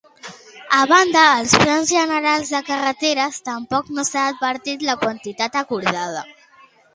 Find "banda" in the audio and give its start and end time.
0.91-1.25